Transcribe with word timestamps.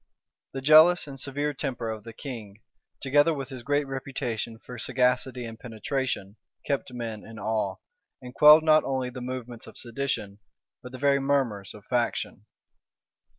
The 0.53 0.61
jealous 0.63 1.05
and 1.05 1.19
severe 1.19 1.53
temper 1.53 1.91
of 1.91 2.05
the 2.05 2.11
king, 2.11 2.63
together 3.03 3.35
with 3.35 3.49
his 3.49 3.61
great 3.61 3.85
reputation 3.85 4.57
for 4.57 4.79
sagacity 4.79 5.45
and 5.45 5.59
penetration, 5.59 6.37
kept 6.65 6.91
men 6.91 7.23
in 7.23 7.37
awe, 7.37 7.75
and 8.19 8.33
quelled 8.33 8.63
not 8.63 8.83
only 8.83 9.11
the 9.11 9.21
movements 9.21 9.67
of 9.67 9.77
sedition, 9.77 10.39
but 10.81 10.91
the 10.91 10.97
very 10.97 11.19
murmurs 11.19 11.75
of 11.75 11.85
faction. 11.85 12.47